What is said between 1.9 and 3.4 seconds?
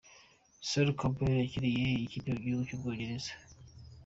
ikipe y' igihugu y' u Bwongereza.